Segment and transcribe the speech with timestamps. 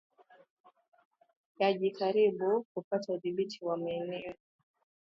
[1.59, 4.33] yakijaribu kupata udhibiti wa maeneo